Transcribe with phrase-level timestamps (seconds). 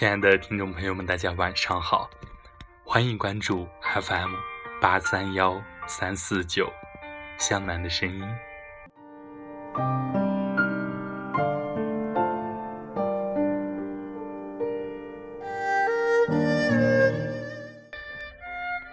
[0.00, 2.08] 亲爱的听众朋友们，大家晚上好，
[2.84, 4.34] 欢迎关注 FM
[4.80, 6.72] 八三幺三四九
[7.36, 8.24] 湘南的声音。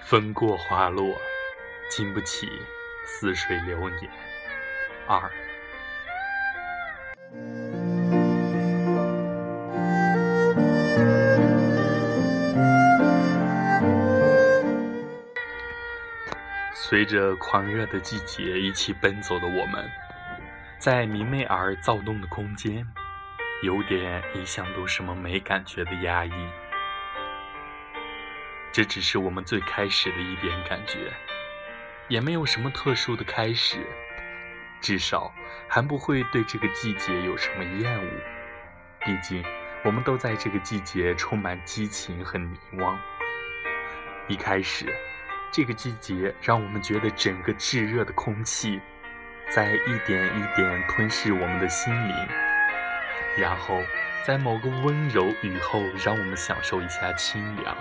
[0.03, 1.15] 风过花落，
[1.89, 2.49] 经不起
[3.05, 4.11] 似水流年。
[5.07, 5.31] 二。
[17.07, 19.89] 着狂热的季节一起奔走的我们，
[20.77, 22.85] 在明媚而躁动的空间，
[23.63, 26.31] 有点一向都什么没感觉的压抑。
[28.71, 31.11] 这只是我们最开始的一点感觉，
[32.09, 33.85] 也没有什么特殊的开始，
[34.79, 35.33] 至少
[35.67, 38.11] 还不会对这个季节有什么厌恶。
[38.99, 39.43] 毕竟，
[39.83, 42.99] 我们都在这个季节充满激情和凝望。
[44.27, 44.93] 一开始。
[45.51, 48.79] 这个季节让我们觉得整个炙热的空气
[49.49, 52.27] 在一点一点吞噬我们的心灵，
[53.37, 53.81] 然后
[54.25, 57.75] 在某个温柔雨后，让我们享受一下清凉，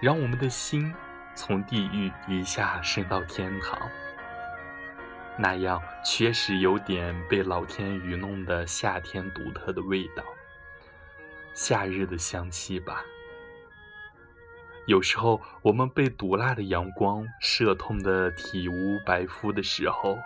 [0.00, 0.94] 让我们的心
[1.34, 3.90] 从地狱一下升到天堂。
[5.36, 10.24] 那样确实有点被老天愚弄的夏天独特的味道，
[11.52, 13.04] 夏日的香气吧。
[14.88, 20.16] 有时候，我们被毒辣的阳光射痛的体无白肤的时候，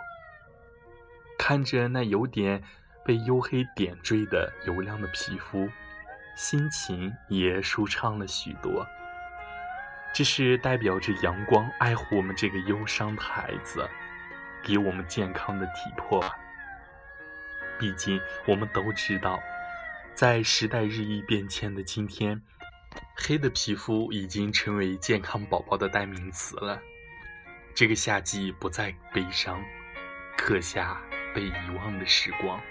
[1.37, 2.63] 看着那有点
[3.03, 5.67] 被黝黑点缀的油亮的皮肤，
[6.37, 8.87] 心情也舒畅了许多。
[10.13, 13.85] 这是代表着阳光爱护我们这个忧伤的孩子，
[14.63, 16.23] 给我们健康的体魄。
[17.77, 18.17] 毕竟，
[18.47, 19.41] 我们都知道，
[20.15, 22.41] 在时代日益变迁的今天。
[23.15, 26.81] 黑的皮肤已经成为健康宝宝的代名词了。
[27.73, 29.63] 这个夏季不再悲伤，
[30.37, 31.01] 刻下
[31.33, 32.61] 被遗忘的时光。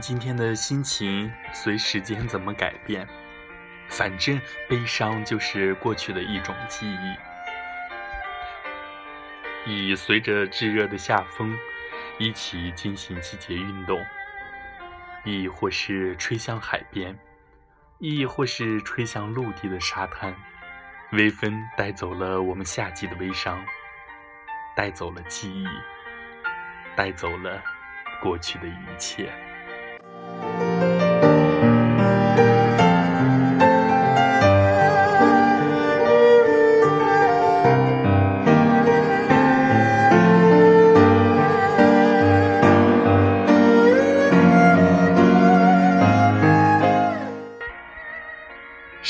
[0.00, 3.06] 今天的心情随时间怎么改变，
[3.88, 7.16] 反正悲伤就是过去的一种记忆。
[9.66, 11.54] 已随着炙热的夏风
[12.18, 14.02] 一起进行季节运动，
[15.22, 17.16] 亦或是吹向海边，
[17.98, 20.34] 亦或是吹向陆地的沙滩，
[21.12, 23.62] 微风带走了我们夏季的悲伤，
[24.74, 25.66] 带走了记忆，
[26.96, 27.62] 带走了
[28.22, 29.30] 过去的一切。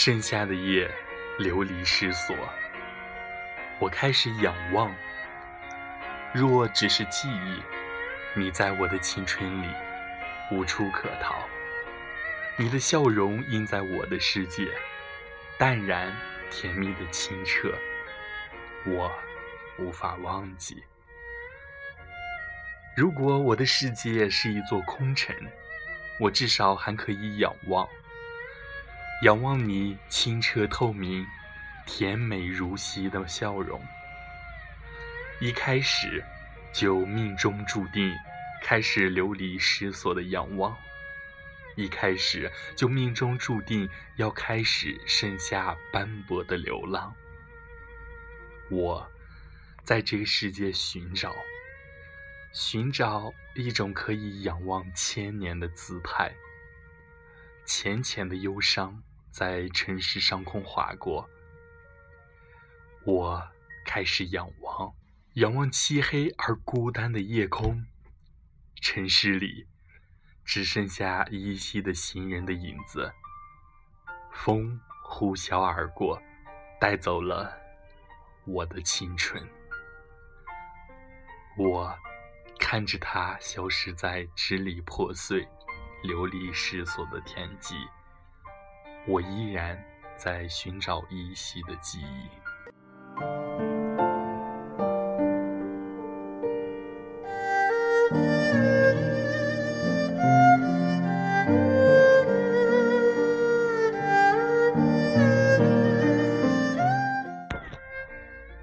[0.03, 0.91] 盛夏的夜，
[1.39, 2.35] 流离失所。
[3.79, 4.91] 我开始仰望，
[6.33, 7.63] 若只是记忆，
[8.35, 9.69] 你在我的青春里
[10.51, 11.47] 无处可逃。
[12.57, 14.69] 你的笑容映在我的世界，
[15.59, 16.17] 淡然
[16.51, 17.71] 甜蜜的清澈，
[18.87, 19.13] 我
[19.79, 20.83] 无法忘记。
[22.97, 25.37] 如果我的世界是一座空城，
[26.19, 27.87] 我至少还可以仰望。
[29.23, 31.27] 仰望你清澈透明、
[31.85, 33.79] 甜美如昔的笑容，
[35.43, 36.25] 一开始
[36.73, 38.15] 就命中注定
[38.63, 40.75] 开始流离失所的仰望，
[41.77, 43.87] 一开始就命中注定
[44.17, 47.15] 要开始剩下斑驳的流浪。
[48.71, 49.07] 我
[49.85, 51.37] 在这个世界寻找，
[52.55, 56.33] 寻找一种可以仰望千年的姿态，
[57.67, 59.03] 浅浅的忧伤。
[59.31, 61.29] 在城市上空划过，
[63.05, 63.49] 我
[63.87, 64.93] 开始仰望，
[65.35, 67.87] 仰望漆黑而孤单的夜空。
[68.83, 69.67] 城市里
[70.45, 73.13] 只剩下依稀的行人的影子。
[74.33, 76.21] 风呼啸而过，
[76.81, 77.57] 带走了
[78.47, 79.47] 我的青春。
[81.59, 81.95] 我
[82.59, 85.47] 看着它消失在支离破碎、
[86.03, 87.77] 流离失所的天际。
[89.07, 89.83] 我依然
[90.17, 92.41] 在寻找依稀的记忆。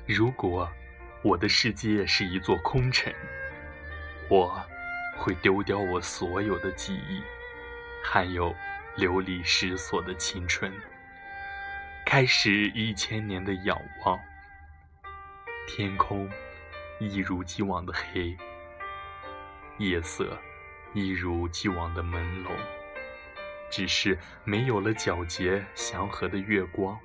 [0.08, 0.70] 如果
[1.22, 3.14] 我的世界是一座空城
[4.30, 4.60] 我
[5.18, 7.22] 会丢掉我所有的记忆
[8.04, 8.56] 还有
[8.98, 10.74] 流离失所的青春，
[12.06, 14.20] 开始一千年的仰望。
[15.68, 16.30] 天空
[17.00, 18.36] 一如既往的黑，
[19.78, 20.38] 夜色
[20.94, 22.52] 一如既往的朦胧，
[23.70, 27.00] 只是没有了皎洁祥和的月光，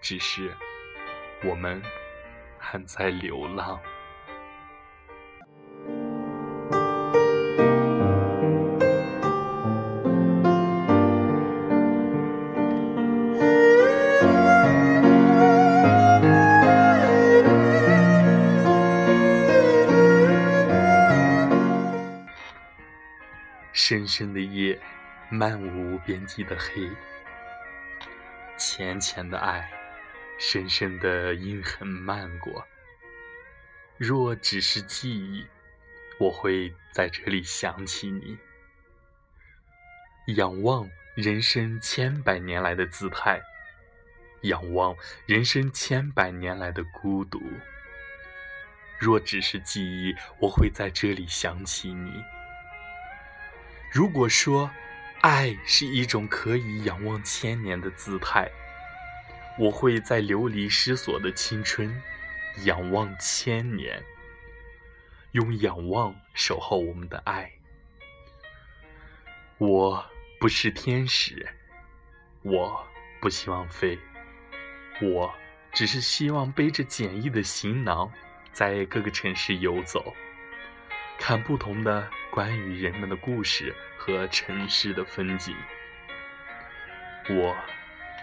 [0.00, 0.52] 只是
[1.44, 1.80] 我们。
[2.60, 3.80] 还在流浪。
[23.88, 24.78] 深深的夜，
[25.30, 26.90] 漫无边际的黑，
[28.58, 29.66] 浅浅的爱。
[30.38, 32.66] 深深的阴痕漫过。
[33.96, 35.46] 若只是记忆，
[36.20, 38.36] 我会在这里想起你。
[40.36, 43.40] 仰望人生千百年来的姿态，
[44.42, 44.94] 仰望
[45.24, 47.40] 人生千百年来的孤独。
[48.98, 52.22] 若只是记忆，我会在这里想起你。
[53.90, 54.70] 如果说，
[55.20, 58.50] 爱是一种可以仰望千年的姿态。
[59.58, 62.00] 我会在流离失所的青春，
[62.64, 64.00] 仰望千年，
[65.32, 67.50] 用仰望守候我们的爱。
[69.56, 70.04] 我
[70.38, 71.48] 不是天使，
[72.42, 72.86] 我
[73.20, 73.98] 不希望飞，
[75.02, 75.34] 我
[75.72, 78.12] 只是希望背着简易的行囊，
[78.52, 80.14] 在各个城市游走，
[81.18, 85.54] 看不同的关于人们的故事和城市的风景。
[87.28, 87.54] 我。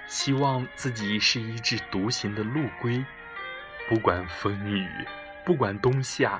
[0.08, 3.04] 希望自己是一只独行的陆龟，
[3.90, 4.88] 不管风雨，
[5.44, 6.40] 不管冬夏，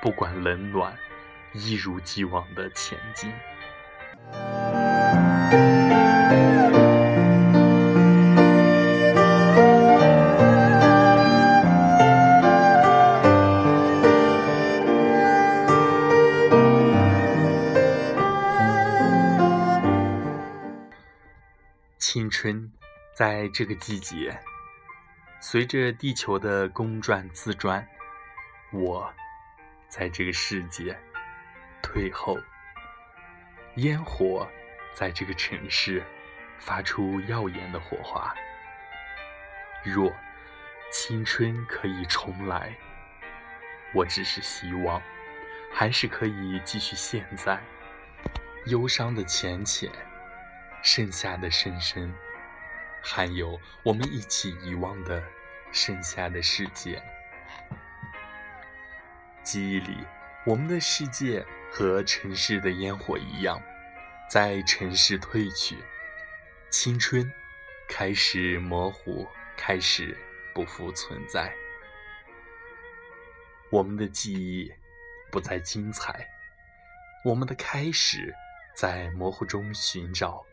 [0.00, 0.96] 不管冷暖，
[1.52, 3.30] 一如既往的前进。
[22.16, 22.72] 青春。
[23.14, 24.40] 在这个季节，
[25.38, 27.86] 随着地球的公转自转，
[28.72, 29.12] 我
[29.86, 30.98] 在这个世界
[31.82, 32.38] 退后。
[33.74, 34.48] 烟火
[34.94, 36.02] 在这个城市
[36.58, 38.34] 发出耀眼的火花。
[39.84, 40.10] 若
[40.90, 42.74] 青春可以重来，
[43.92, 45.02] 我只是希望，
[45.70, 47.62] 还是可以继续现在。
[48.68, 49.92] 忧伤的浅浅，
[50.86, 52.14] 剩下的深深。
[53.02, 55.20] 还有我们一起遗忘的
[55.72, 57.02] 剩下的世界，
[59.42, 59.98] 记忆里，
[60.46, 63.60] 我们的世界和城市的烟火一样，
[64.30, 65.76] 在城市褪去，
[66.70, 67.28] 青春
[67.88, 69.26] 开始模糊，
[69.56, 70.16] 开始
[70.54, 71.52] 不复存在。
[73.70, 74.72] 我们的记忆
[75.32, 76.28] 不再精彩，
[77.24, 78.32] 我们的开始
[78.76, 80.46] 在模糊中寻找。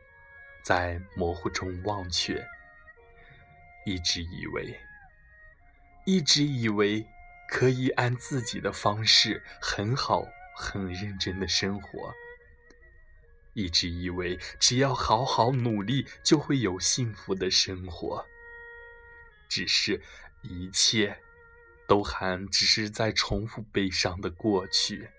[0.63, 2.48] 在模糊中忘却，
[3.86, 4.79] 一直以为，
[6.05, 7.05] 一直以为
[7.50, 12.13] 可以按自己的方式很好、很认真的生活，
[13.53, 18.25] 一直以为只要好好努力就会有幸福的生活。
[19.50, 20.01] 只是，
[20.41, 21.22] 一切
[21.88, 25.10] 都还只是在重复悲伤的过去。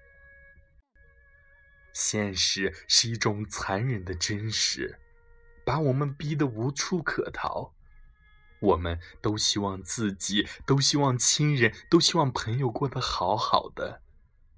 [1.92, 4.98] 现实是一种残忍的真实。
[5.64, 7.72] 把我们逼得无处可逃，
[8.60, 14.02] 我们都希望自己，都希望亲人，都希望朋友过得好好的，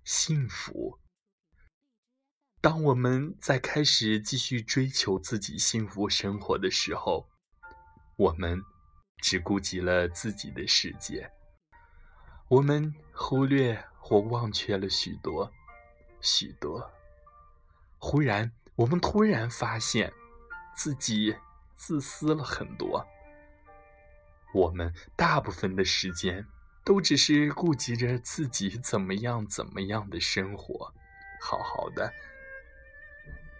[0.04, 0.98] 幸福。
[2.60, 7.28] 当我们在开始继续追求自己幸福生活的时候，
[8.16, 8.60] 我们
[9.18, 11.30] 只顾及了自己的世界，
[12.48, 15.52] 我们忽略或忘却了许多，
[16.20, 16.90] 许多。
[17.98, 20.12] 忽然，我们突然发现。
[20.76, 21.34] 自己
[21.74, 23.04] 自私了很多。
[24.54, 26.46] 我们大部分的时间
[26.84, 30.94] 都只是顾及着自己怎么样怎么样的生活，
[31.40, 32.12] 好好的。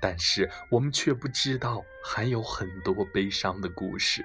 [0.00, 4.24] 但是我们却不知道，还有很多悲伤的故事，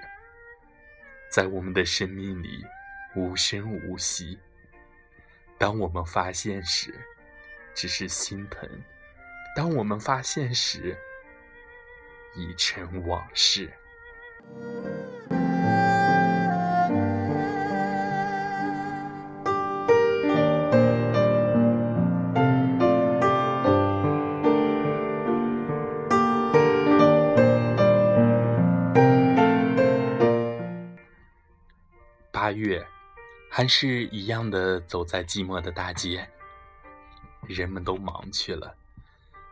[1.30, 2.62] 在我们的生命里
[3.16, 4.38] 无声无息。
[5.58, 6.94] 当我们发现时，
[7.74, 8.68] 只是心疼；
[9.56, 10.96] 当我们发现时，
[12.34, 13.72] 已成往事。
[32.42, 32.84] 八月
[33.48, 36.28] 还是一样的走在寂寞的大街
[37.46, 38.74] 人们都忙去了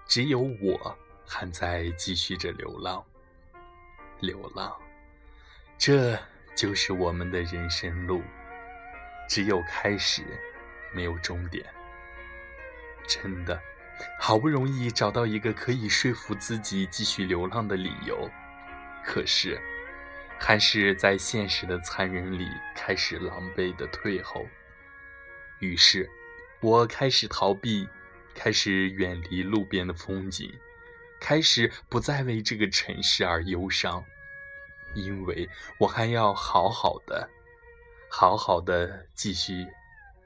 [0.08, 0.98] 只有我
[1.32, 3.04] 还在继续着流浪。
[4.18, 4.76] 流浪，
[5.78, 6.18] 这
[6.56, 8.20] 就是我们的人生路，
[9.28, 10.24] 只有开始，
[10.92, 11.64] 没有终点。
[13.06, 13.62] 真的，
[14.18, 18.28] 好不容易找到一个可以说服自己继续流浪的理由，
[19.04, 19.56] 可是。
[20.42, 24.46] 还是在现实的残忍里开始狼狈的退后。
[25.58, 26.08] 于是，
[26.60, 27.86] 我开始逃避，
[28.34, 30.50] 开始远离路边的风景，
[31.20, 34.04] 开始不再为这个城市而忧伤，
[34.94, 35.48] 因为
[35.78, 37.28] 我还要好好的、
[38.08, 39.66] 好好的继续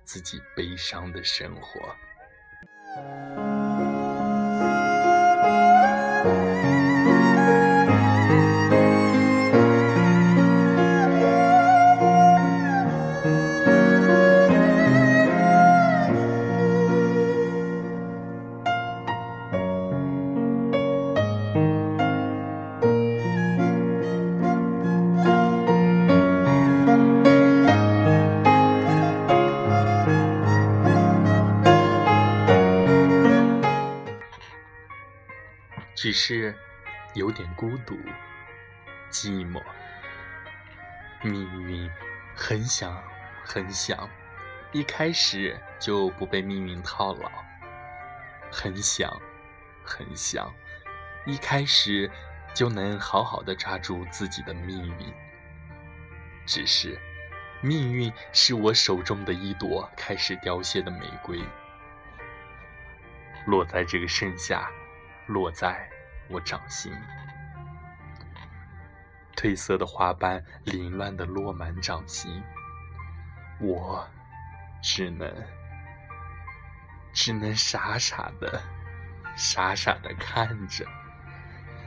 [0.04, 3.63] 自己悲伤的生活。
[36.04, 36.54] 只是
[37.14, 37.98] 有点孤独、
[39.10, 39.62] 寂寞，
[41.22, 41.90] 命运
[42.36, 43.02] 很想
[43.42, 44.06] 很想，
[44.70, 47.30] 一开始就不被命运套牢；
[48.52, 49.18] 很想
[49.82, 50.52] 很想，
[51.24, 52.10] 一开始
[52.52, 55.14] 就能好好的抓住自己的命运。
[56.44, 57.00] 只是，
[57.62, 61.42] 命运是我手中的一朵开始凋谢的玫瑰，
[63.46, 64.70] 落在这个盛夏，
[65.28, 65.88] 落在。
[66.28, 66.92] 我掌心，
[69.36, 72.42] 褪色的花瓣凌乱的落满掌心，
[73.60, 74.06] 我
[74.82, 75.32] 只能
[77.12, 78.60] 只能傻傻的
[79.36, 80.86] 傻傻的看着，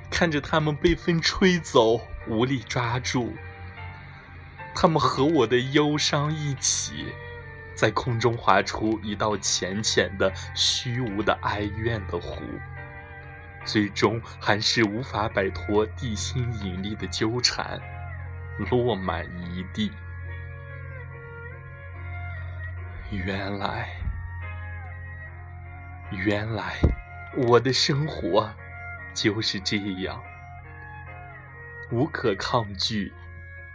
[0.10, 3.34] 看着它们被风吹走，无力抓住，
[4.76, 7.14] 它们和我的忧伤一起，
[7.76, 12.40] 在空中划出一道浅浅的、虚无的哀怨的弧。
[13.68, 17.78] 最终还是无法摆脱地心引力的纠缠，
[18.72, 19.92] 落满一地。
[23.12, 23.90] 原来，
[26.12, 26.78] 原来
[27.36, 28.50] 我的生活
[29.14, 30.24] 就是这样，
[31.92, 33.12] 无可抗拒、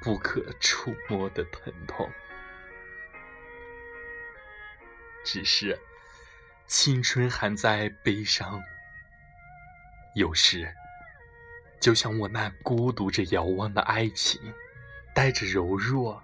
[0.01, 2.11] 不可触摸的疼痛。
[5.23, 5.79] 只是，
[6.67, 8.63] 青春还在悲伤。
[10.15, 10.71] 有时，
[11.81, 14.41] 就像我那孤独着遥望的爱情，
[15.15, 16.23] 带着柔弱，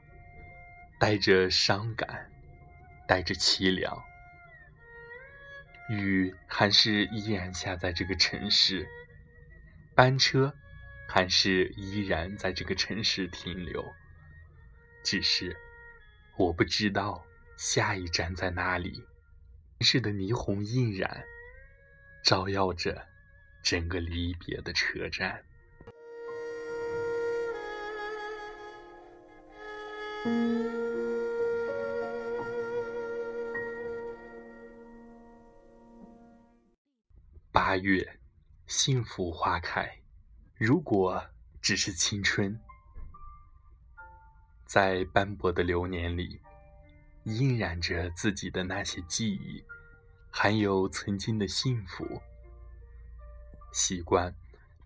[0.99, 2.31] 带着伤感，
[3.07, 4.05] 带着凄凉。
[5.89, 8.87] 雨还是依然下在这个城市，
[9.95, 10.55] 班车
[11.09, 13.83] 还是依然在这个城市停留。
[15.03, 15.57] 只是，
[16.37, 17.25] 我不知道
[17.57, 19.03] 下一站在哪里。
[19.79, 21.25] 城市的霓虹映染，
[22.23, 23.07] 照耀着。
[23.63, 25.45] 整个离别的车站。
[37.51, 38.19] 八月，
[38.67, 40.01] 幸福花开。
[40.57, 41.23] 如果
[41.61, 42.59] 只是青春，
[44.65, 46.41] 在斑驳的流年里，
[47.25, 49.63] 印染着自己的那些记忆，
[50.31, 52.23] 还有曾经的幸福。
[53.73, 54.35] 习惯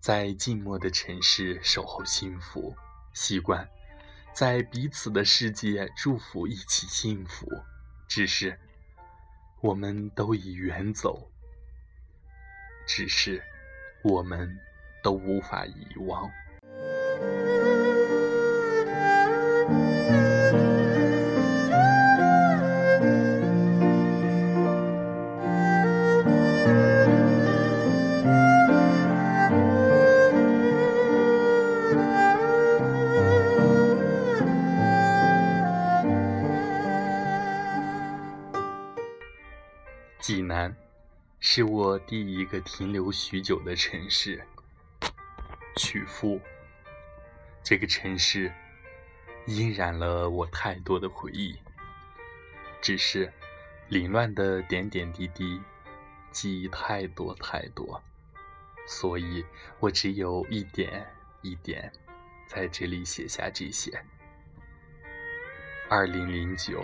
[0.01, 2.75] 在静默的城市守候幸福，
[3.13, 3.69] 习惯
[4.35, 7.47] 在彼此的世界祝福一起幸福。
[8.09, 8.59] 只是
[9.61, 11.31] 我们都已远走，
[12.87, 13.43] 只是
[14.03, 14.59] 我们
[15.03, 16.31] 都无法遗忘。
[41.93, 44.43] 我第一个停留许久的城市。
[45.77, 46.41] 曲阜，
[47.63, 48.51] 这个城市
[49.45, 51.55] 印染了我太多的回忆。
[52.81, 53.31] 只是
[53.89, 55.61] 凌乱的点点滴滴，
[56.31, 58.03] 记忆太多太多，
[58.87, 59.45] 所以
[59.79, 61.07] 我只有一点
[61.43, 61.93] 一点
[62.47, 64.03] 在这里写下这些。
[65.91, 66.83] 二零零九，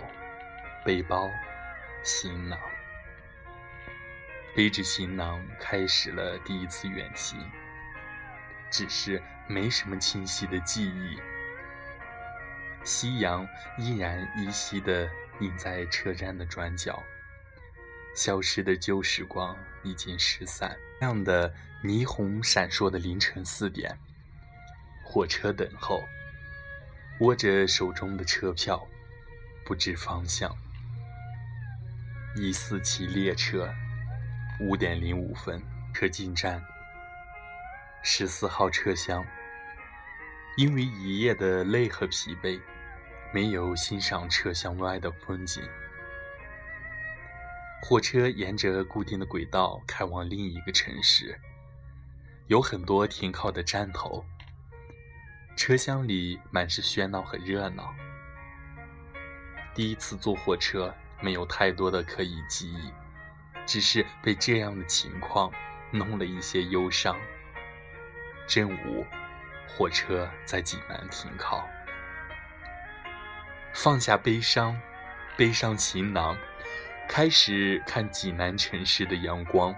[0.85, 1.27] 背包，
[2.03, 2.59] 行囊，
[4.55, 7.39] 背着行囊开始了第一次远行，
[8.69, 11.17] 只是没什么清晰的记忆。
[12.83, 17.01] 夕阳依然依稀的映在车站的转角，
[18.15, 20.75] 消失的旧时光已经失散。
[20.99, 21.53] 亮的
[21.83, 23.97] 霓虹闪烁的凌晨四点，
[25.03, 26.03] 火车等候，
[27.21, 28.85] 握着手中的车票。
[29.65, 30.51] 不知方向。
[32.35, 33.71] 一四七列车，
[34.61, 35.63] 五点零五分，
[35.93, 36.61] 车进站。
[38.03, 39.25] 十四号车厢，
[40.57, 42.59] 因为一夜的累和疲惫，
[43.33, 45.63] 没有欣赏车厢外的风景。
[47.81, 51.39] 火车沿着固定的轨道开往另一个城市，
[52.47, 54.25] 有很多停靠的站头。
[55.55, 57.95] 车厢里满是喧闹和热闹。
[59.73, 62.91] 第一次坐火车，没有太多的可以记忆，
[63.69, 65.51] 只是被这样的情况
[65.91, 67.15] 弄了一些忧伤。
[68.47, 69.05] 正午，
[69.67, 71.63] 火车在济南停靠，
[73.71, 74.75] 放下悲伤，
[75.37, 76.35] 背上行囊，
[77.07, 79.71] 开始看济南城市的阳光。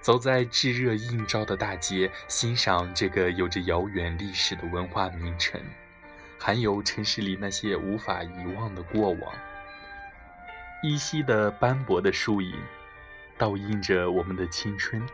[0.00, 5.60] 走在炙热映照的大街，欣赏这个有着遥远历史的文化名城。
[6.36, 9.32] 还有城市里那些无法遗忘的过往，
[10.80, 12.54] 依稀的斑驳的树影，
[13.36, 15.04] 倒映着我们的青春。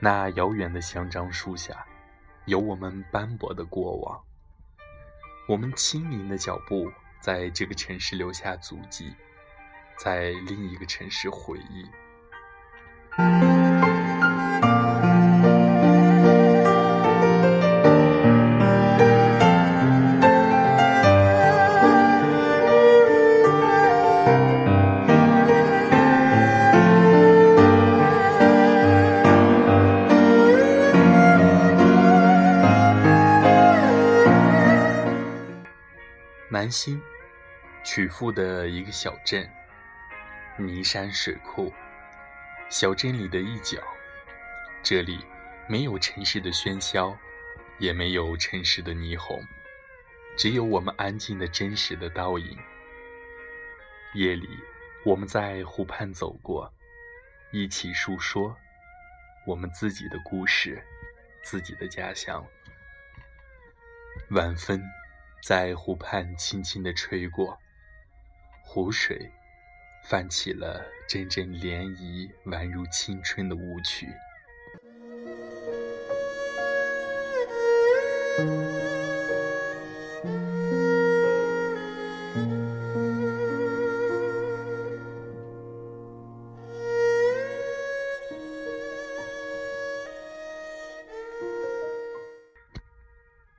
[0.00, 1.84] 那遥远的香樟树下，
[2.46, 4.18] 有我们斑驳的过往。
[5.46, 6.90] 我们轻盈的脚步，
[7.20, 9.14] 在这个城市留下足迹，
[9.98, 11.86] 在另一个城市回忆。
[36.72, 37.00] 心，
[37.84, 39.46] 曲阜的一个小镇，
[40.56, 41.70] 泥山水库，
[42.70, 43.78] 小镇里的一角。
[44.82, 45.24] 这里
[45.68, 47.14] 没有城市的喧嚣，
[47.78, 49.38] 也没有城市的霓虹，
[50.36, 52.58] 只有我们安静的真实的倒影。
[54.14, 54.48] 夜里，
[55.04, 56.72] 我们在湖畔走过，
[57.52, 58.56] 一起述说
[59.46, 60.82] 我们自己的故事，
[61.44, 62.42] 自己的家乡。
[64.30, 64.82] 晚风。
[65.42, 67.58] 在湖畔轻轻地吹过，
[68.62, 69.32] 湖水
[70.04, 74.06] 泛起了阵阵涟漪，宛如青春的舞曲。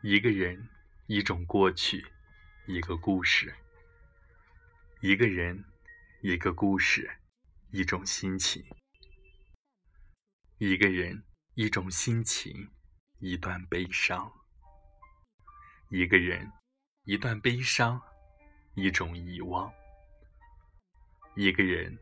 [0.02, 0.73] 一个人。
[1.08, 2.06] 一种过去，
[2.66, 3.54] 一个故事，
[5.02, 5.66] 一个人，
[6.22, 7.20] 一个故事，
[7.72, 8.64] 一种心情，
[10.60, 11.22] 一个人，
[11.56, 12.70] 一种心情，
[13.20, 14.32] 一段悲伤，
[15.90, 16.50] 一个人，
[17.04, 18.02] 一段悲伤，
[18.76, 19.74] 一种遗忘，
[21.36, 22.00] 一个人，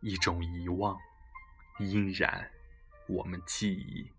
[0.00, 0.98] 一种遗忘，
[1.78, 2.50] 依然
[3.06, 4.10] 我们记忆。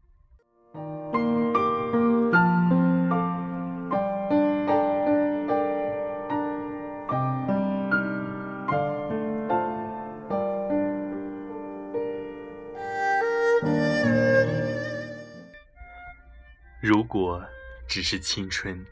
[17.13, 17.47] 果
[17.87, 18.83] 只是青春，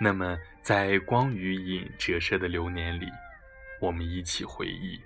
[0.00, 3.06] 那么在光与影折射的流年里，
[3.80, 5.00] 我们一起回忆。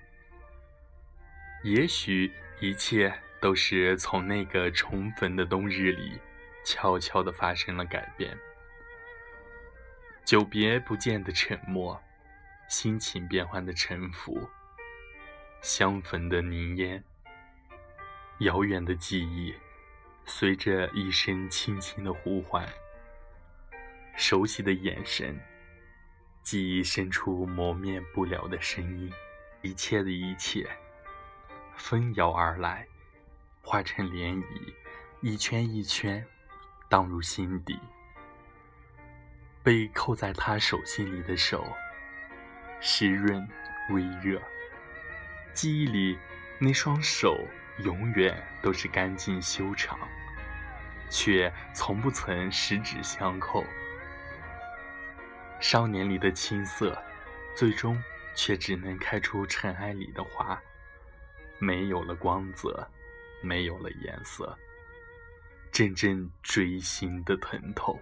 [1.63, 6.19] 也许一切都是从那个重逢的冬日里，
[6.65, 8.35] 悄悄地发生了改变。
[10.23, 12.01] 久别不见的沉默，
[12.67, 14.49] 心情变幻的沉浮，
[15.61, 17.03] 相逢的凝烟，
[18.39, 19.53] 遥远的记忆。
[20.27, 22.67] 随着一声轻轻的呼唤，
[24.17, 25.39] 熟悉的眼神，
[26.41, 29.13] 记忆深处磨灭不了的声音，
[29.61, 30.67] 一切的一切，
[31.75, 32.87] 风摇而来，
[33.61, 34.73] 化成涟漪，
[35.21, 36.25] 一圈一圈，
[36.89, 37.79] 荡入心底。
[39.63, 41.65] 被扣在他手心里的手，
[42.81, 43.47] 湿润
[43.91, 44.41] 微热，
[45.53, 46.17] 记忆里
[46.59, 47.37] 那双手。
[47.79, 49.99] 永远都是干净修长，
[51.09, 53.63] 却从不曾十指相扣。
[55.59, 56.97] 少年里的青涩，
[57.55, 58.01] 最终
[58.35, 60.61] 却只能开出尘埃里的花，
[61.59, 62.87] 没有了光泽，
[63.41, 64.57] 没有了颜色，
[65.71, 67.99] 阵阵锥心的疼痛，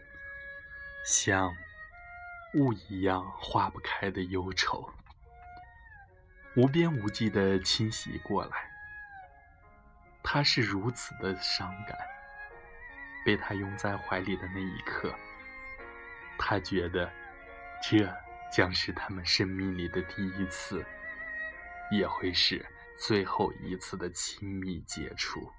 [1.06, 1.56] 像
[2.56, 4.88] 雾一样化不开的忧愁，
[6.56, 8.73] 无边无际的侵袭过来。
[10.24, 11.98] 他是如此的伤感，
[13.26, 15.14] 被他拥在怀里的那一刻，
[16.38, 17.12] 他觉得。
[17.86, 18.10] 这
[18.50, 20.86] 将是他们生命里的第一次，
[21.92, 22.66] 也会是
[22.98, 25.52] 最后一次的亲密接触。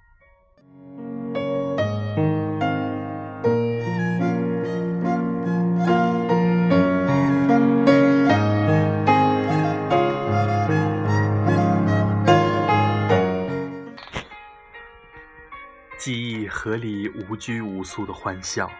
[17.35, 18.71] 无拘无束的欢笑，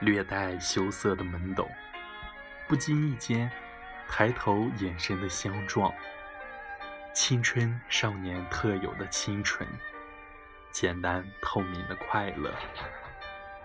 [0.00, 1.70] 略带羞涩的懵懂。
[2.66, 3.48] 不经意间，
[4.08, 5.94] 抬头眼神的相撞，
[7.14, 9.64] 青春少年特有的清纯，
[10.72, 12.52] 简单透明的快乐，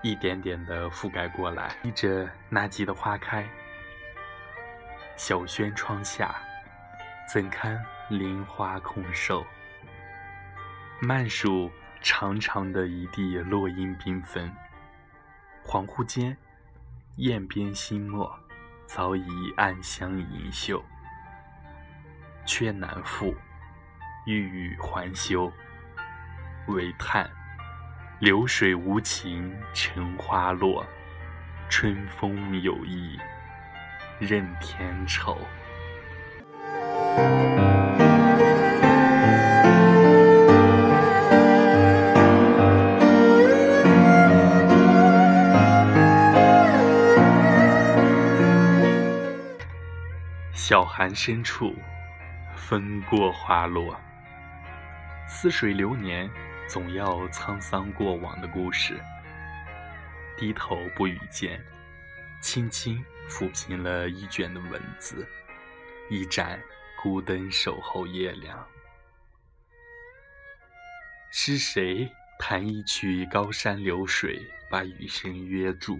[0.04, 1.76] 一点点的覆盖过来。
[1.82, 3.50] 依着那季的花开，
[5.18, 6.36] 小轩窗下，
[7.34, 9.44] 怎堪林花空瘦？
[11.00, 14.52] 慢数长长的一地落英缤纷，
[15.64, 16.36] 恍惚间，
[17.18, 18.38] 雁边新墨。
[18.88, 20.84] 早已暗香盈袖，
[22.46, 23.34] 却难复，
[24.26, 25.50] 欲语还休。
[26.68, 27.30] 唯叹
[28.20, 30.84] 流水无情，成花落；
[31.70, 33.18] 春风有意，
[34.20, 35.40] 任天愁。
[51.02, 51.74] 寒深处，
[52.56, 54.00] 风过花落。
[55.28, 56.30] 似水流年，
[56.70, 59.02] 总要沧桑过往的故事。
[60.38, 61.60] 低头不语见，
[62.40, 65.28] 轻轻抚平了一卷的文字，
[66.08, 66.62] 一盏
[67.02, 68.64] 孤灯守候夜凉。
[71.32, 76.00] 是谁弹一曲高山流水，把雨声约住？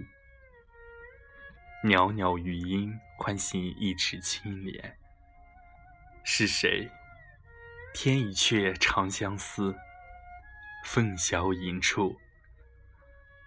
[1.82, 4.98] 袅袅余音唤醒一池清莲。
[6.24, 6.90] 是谁？
[7.94, 9.72] 天一阙长相思，
[10.84, 12.18] 凤箫吟处，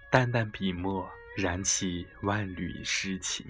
[0.09, 3.45] 淡淡笔墨燃起万缕诗情。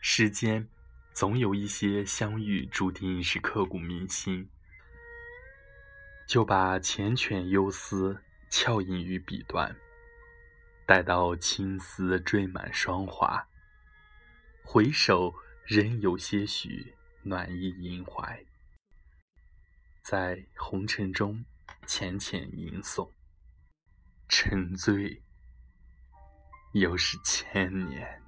[0.00, 0.68] 世间
[1.12, 4.50] 总有一些相遇注定是刻骨铭心，
[6.26, 9.76] 就把缱绻幽思翘印于笔端。
[10.84, 13.46] 待到青丝缀满霜华，
[14.72, 15.34] 回首
[15.66, 18.46] 仍有些许暖意萦怀，
[20.00, 21.44] 在红尘中
[21.88, 23.10] 浅浅吟诵，
[24.28, 25.24] 沉醉
[26.72, 28.19] 又是千年。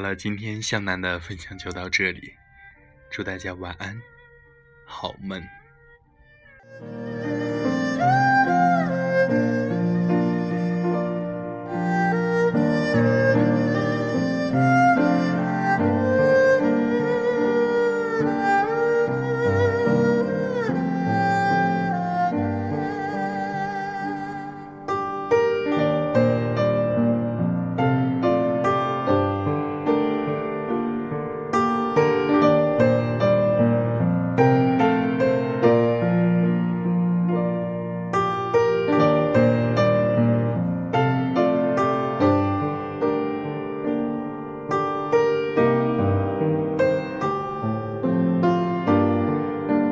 [0.00, 2.32] 好了，今天向南的分享就到这里，
[3.10, 4.00] 祝大家晚安，
[4.86, 5.46] 好梦。